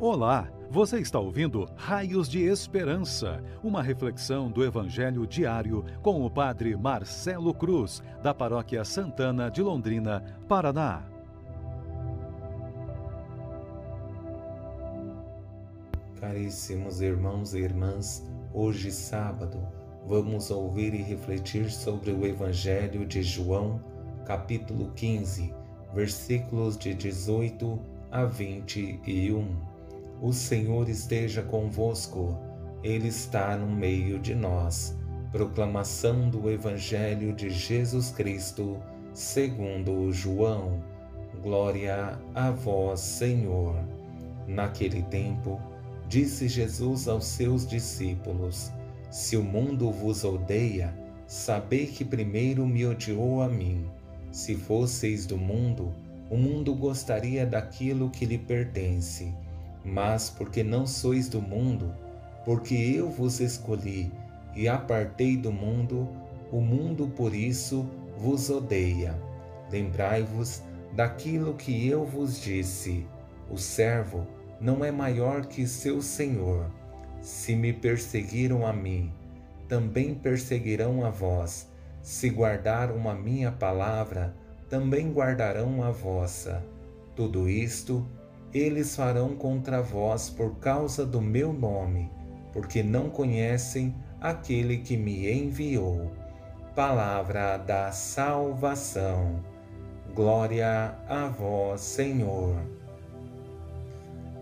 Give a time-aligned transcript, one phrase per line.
[0.00, 6.76] Olá, você está ouvindo Raios de Esperança, uma reflexão do Evangelho diário com o Padre
[6.76, 11.04] Marcelo Cruz, da Paróquia Santana de Londrina, Paraná.
[16.20, 19.64] Caríssimos irmãos e irmãs, hoje sábado,
[20.08, 23.80] vamos ouvir e refletir sobre o Evangelho de João,
[24.26, 25.54] capítulo 15,
[25.94, 27.78] versículos de 18
[28.10, 29.73] a 21.
[30.24, 32.34] O Senhor esteja convosco,
[32.82, 34.96] Ele está no meio de nós.
[35.30, 38.80] Proclamação do Evangelho de Jesus Cristo,
[39.12, 40.82] segundo João.
[41.42, 43.76] Glória a vós, Senhor.
[44.48, 45.60] Naquele tempo,
[46.08, 48.72] disse Jesus aos seus discípulos:
[49.10, 53.84] Se o mundo vos odeia, sabei que primeiro me odiou a mim.
[54.32, 55.92] Se fosseis do mundo,
[56.30, 59.43] o mundo gostaria daquilo que lhe pertence
[59.84, 61.94] mas porque não sois do mundo,
[62.44, 64.10] porque eu vos escolhi
[64.54, 66.08] e apartei do mundo,
[66.50, 67.86] o mundo por isso
[68.16, 69.14] vos odeia.
[69.70, 73.06] Lembrai-vos daquilo que eu vos disse:
[73.50, 74.26] o servo
[74.60, 76.70] não é maior que seu senhor.
[77.20, 79.12] Se me perseguiram a mim,
[79.68, 81.68] também perseguirão a vós.
[82.02, 84.34] Se guardaram a minha palavra,
[84.68, 86.62] também guardarão a vossa.
[87.16, 88.06] Tudo isto
[88.54, 92.08] eles farão contra vós por causa do meu nome,
[92.52, 96.12] porque não conhecem aquele que me enviou.
[96.76, 99.42] Palavra da salvação.
[100.14, 102.54] Glória a vós, Senhor.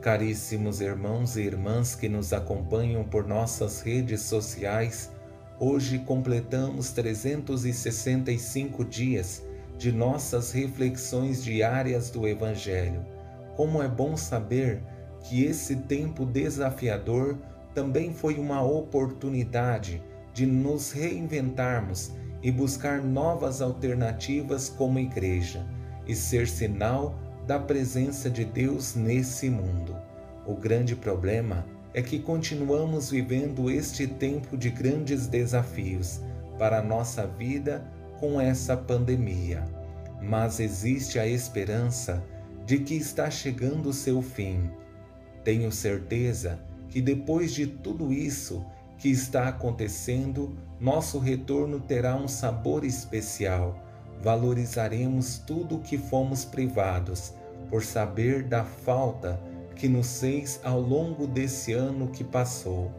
[0.00, 5.12] Caríssimos irmãos e irmãs que nos acompanham por nossas redes sociais,
[5.60, 9.42] hoje completamos 365 dias
[9.76, 13.17] de nossas reflexões diárias do Evangelho
[13.58, 14.80] como é bom saber
[15.20, 17.36] que esse tempo desafiador
[17.74, 20.00] também foi uma oportunidade
[20.32, 25.66] de nos reinventarmos e buscar novas alternativas como igreja
[26.06, 27.18] e ser sinal
[27.48, 29.96] da presença de Deus nesse mundo.
[30.46, 36.20] O grande problema é que continuamos vivendo este tempo de grandes desafios
[36.60, 37.84] para a nossa vida
[38.20, 39.64] com essa pandemia.
[40.22, 42.22] Mas existe a esperança
[42.68, 44.70] de que está chegando o seu fim.
[45.42, 48.62] Tenho certeza que depois de tudo isso
[48.98, 53.82] que está acontecendo, nosso retorno terá um sabor especial.
[54.22, 57.32] Valorizaremos tudo o que fomos privados,
[57.70, 59.40] por saber da falta
[59.74, 62.92] que nos fez ao longo desse ano que passou.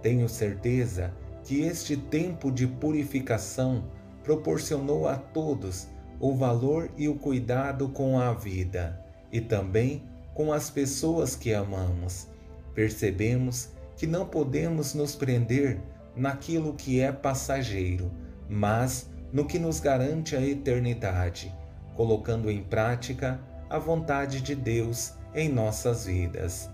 [0.00, 1.12] Tenho certeza
[1.44, 3.84] que este tempo de purificação
[4.24, 5.86] proporcionou a todos
[6.20, 9.00] o valor e o cuidado com a vida
[9.32, 10.02] e também
[10.34, 12.28] com as pessoas que amamos.
[12.74, 15.80] Percebemos que não podemos nos prender
[16.14, 18.10] naquilo que é passageiro,
[18.48, 21.54] mas no que nos garante a eternidade,
[21.94, 26.70] colocando em prática a vontade de Deus em nossas vidas.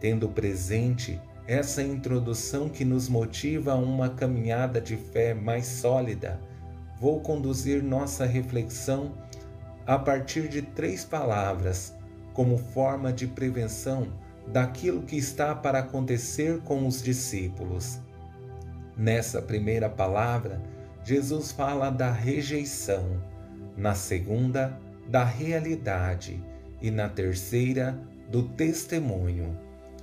[0.00, 6.40] Tendo presente essa introdução que nos motiva a uma caminhada de fé mais sólida,
[7.00, 9.14] vou conduzir nossa reflexão
[9.86, 11.96] a partir de três palavras,
[12.34, 14.12] como forma de prevenção
[14.46, 17.98] daquilo que está para acontecer com os discípulos.
[18.96, 20.60] Nessa primeira palavra,
[21.02, 23.22] Jesus fala da rejeição,
[23.76, 24.78] na segunda,
[25.08, 26.44] da realidade
[26.82, 27.98] e na terceira,
[28.30, 29.58] do testemunho.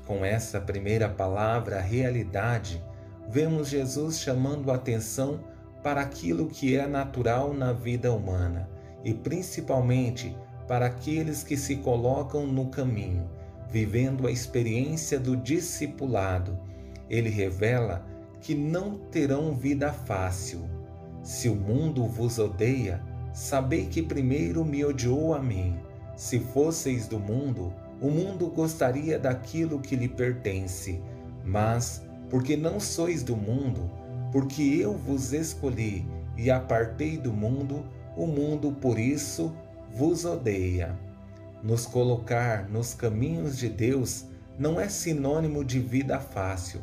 [0.05, 2.83] Com essa primeira palavra, realidade,
[3.29, 5.39] vemos Jesus chamando a atenção
[5.83, 8.69] para aquilo que é natural na vida humana
[9.03, 10.35] e principalmente
[10.67, 13.29] para aqueles que se colocam no caminho,
[13.69, 16.59] vivendo a experiência do discipulado.
[17.09, 18.05] Ele revela
[18.41, 20.69] que não terão vida fácil.
[21.23, 23.01] Se o mundo vos odeia,
[23.33, 25.77] sabei que primeiro me odiou a mim.
[26.15, 31.01] Se fosseis do mundo, o mundo gostaria daquilo que lhe pertence,
[31.44, 33.89] mas, porque não sois do mundo,
[34.31, 36.06] porque eu vos escolhi
[36.38, 37.83] e apartei do mundo,
[38.15, 39.56] o mundo por isso
[39.91, 40.97] vos odeia.
[41.63, 44.25] Nos colocar nos caminhos de Deus
[44.57, 46.81] não é sinônimo de vida fácil,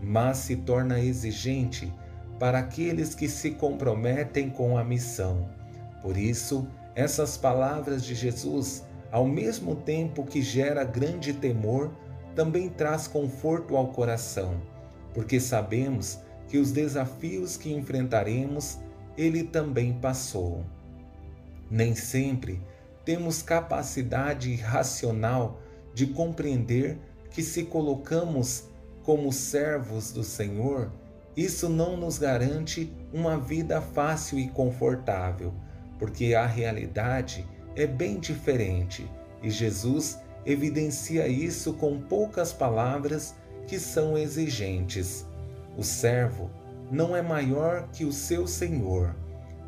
[0.00, 1.92] mas se torna exigente
[2.38, 5.48] para aqueles que se comprometem com a missão.
[6.02, 11.90] Por isso, essas palavras de Jesus, ao mesmo tempo que gera grande temor,
[12.34, 14.60] também traz conforto ao coração,
[15.12, 16.18] porque sabemos
[16.48, 18.78] que os desafios que enfrentaremos,
[19.16, 20.64] ele também passou.
[21.70, 22.60] Nem sempre
[23.04, 25.60] temos capacidade racional
[25.92, 26.98] de compreender
[27.30, 28.64] que se colocamos
[29.02, 30.90] como servos do Senhor,
[31.36, 35.52] isso não nos garante uma vida fácil e confortável,
[35.98, 37.46] porque a realidade
[37.76, 39.10] é bem diferente
[39.42, 43.34] e Jesus evidencia isso com poucas palavras
[43.66, 45.26] que são exigentes.
[45.76, 46.50] O servo
[46.90, 49.14] não é maior que o seu senhor.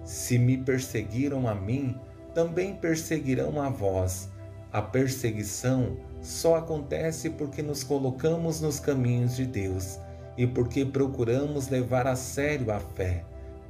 [0.05, 1.99] Se me perseguiram a mim,
[2.35, 4.29] também perseguirão a vós.
[4.73, 9.99] A perseguição só acontece porque nos colocamos nos caminhos de Deus
[10.37, 13.25] e porque procuramos levar a sério a fé.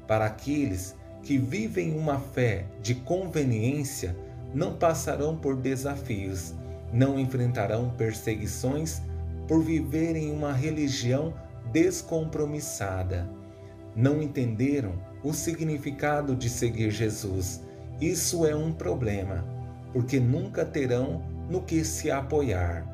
[0.06, 4.16] Para aqueles que vivem uma fé de conveniência,
[4.54, 6.54] não passarão por desafios,
[6.92, 9.02] não enfrentarão perseguições
[9.46, 11.34] por viverem uma religião
[11.76, 13.28] descompromissada.
[13.94, 17.62] Não entenderam o significado de seguir Jesus.
[18.00, 19.44] Isso é um problema,
[19.92, 22.86] porque nunca terão no que se apoiar.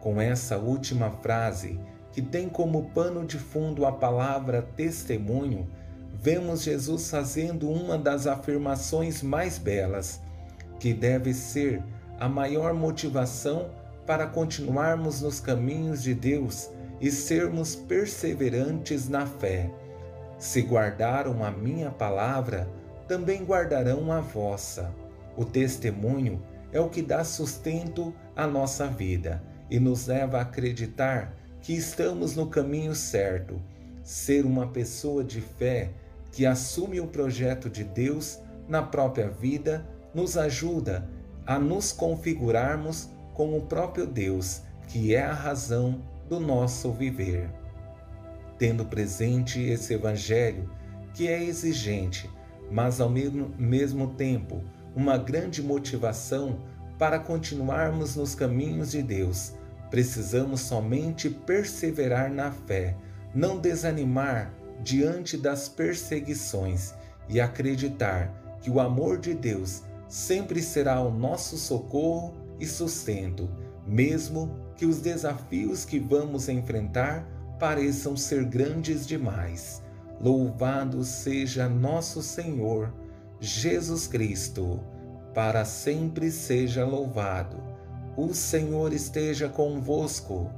[0.00, 1.78] Com essa última frase,
[2.12, 5.68] que tem como pano de fundo a palavra testemunho,
[6.14, 10.22] vemos Jesus fazendo uma das afirmações mais belas,
[10.80, 11.82] que deve ser
[12.18, 13.68] a maior motivação
[14.06, 16.70] para continuarmos nos caminhos de Deus
[17.04, 19.70] e sermos perseverantes na fé.
[20.38, 22.66] Se guardaram a minha palavra,
[23.06, 24.90] também guardarão a vossa.
[25.36, 26.42] O testemunho
[26.72, 32.36] é o que dá sustento à nossa vida e nos leva a acreditar que estamos
[32.36, 33.60] no caminho certo.
[34.02, 35.90] Ser uma pessoa de fé
[36.32, 41.06] que assume o projeto de Deus na própria vida nos ajuda
[41.46, 47.50] a nos configurarmos com o próprio Deus, que é a razão do nosso viver.
[48.58, 50.70] Tendo presente esse Evangelho,
[51.12, 52.30] que é exigente,
[52.70, 54.62] mas ao mesmo, mesmo tempo
[54.94, 56.60] uma grande motivação
[56.98, 59.52] para continuarmos nos caminhos de Deus,
[59.90, 62.96] precisamos somente perseverar na fé,
[63.34, 66.94] não desanimar diante das perseguições
[67.28, 73.48] e acreditar que o amor de Deus sempre será o nosso socorro e sustento,
[73.86, 77.26] mesmo que os desafios que vamos enfrentar
[77.58, 79.82] pareçam ser grandes demais.
[80.20, 82.92] Louvado seja nosso Senhor
[83.40, 84.80] Jesus Cristo,
[85.34, 87.56] para sempre seja louvado.
[88.16, 90.50] O Senhor esteja convosco,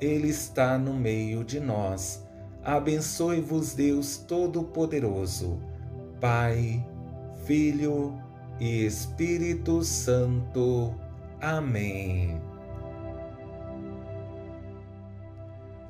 [0.00, 2.26] Ele está no meio de nós.
[2.64, 5.60] Abençoe-vos, Deus Todo-Poderoso,
[6.20, 6.84] Pai,
[7.44, 8.18] Filho
[8.58, 10.94] e Espírito Santo.
[11.40, 12.51] Amém.